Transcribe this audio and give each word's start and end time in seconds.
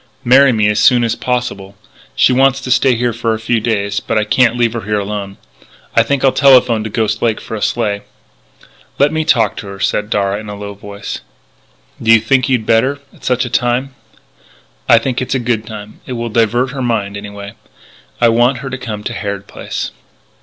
"Marry 0.23 0.51
me 0.51 0.67
as 0.67 0.79
soon 0.79 1.03
as 1.03 1.13
possible. 1.15 1.77
She 2.15 2.33
wants 2.33 2.59
to 2.61 2.71
stay 2.71 2.95
here 2.95 3.13
for 3.13 3.35
a 3.35 3.39
few 3.39 3.59
days 3.59 3.99
but 3.99 4.17
I 4.17 4.23
can't 4.23 4.57
leave 4.57 4.73
her 4.73 4.81
here 4.81 4.97
alone. 4.97 5.37
I 5.95 6.01
think 6.01 6.25
I'll 6.25 6.31
telephone 6.31 6.83
to 6.83 6.89
Ghost 6.89 7.21
Lake 7.21 7.39
for 7.39 7.53
a 7.53 7.61
sleigh." 7.61 8.01
"Let 8.97 9.11
me 9.13 9.23
talk 9.23 9.55
to 9.57 9.67
her," 9.67 9.79
said 9.79 10.09
Darragh 10.09 10.39
in 10.39 10.49
a 10.49 10.55
low 10.55 10.73
voice. 10.73 11.19
"Do 12.01 12.11
you 12.11 12.19
think 12.19 12.49
you'd 12.49 12.65
better 12.65 12.97
at 13.13 13.23
such 13.23 13.45
a 13.45 13.49
time?" 13.51 13.93
"I 14.89 14.97
think 14.97 15.21
it's 15.21 15.35
a 15.35 15.39
good 15.39 15.67
time. 15.67 15.99
It 16.07 16.13
will 16.13 16.29
divert 16.29 16.71
her 16.71 16.81
mind, 16.81 17.15
anyway. 17.15 17.53
I 18.19 18.29
want 18.29 18.57
her 18.65 18.71
to 18.71 18.79
come 18.79 19.03
to 19.03 19.13
Harrod 19.13 19.45
Place." 19.45 19.91